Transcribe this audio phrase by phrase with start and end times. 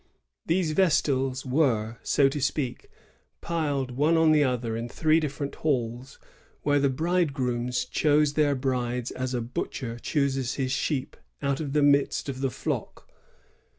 [0.47, 2.89] These vestals were, so to speak,
[3.39, 6.17] piled one on the other in three different halls,
[6.63, 11.83] where the bridegrooms chose their brides as a butcher chooses his sheep out of the
[11.83, 13.07] midst of the flock.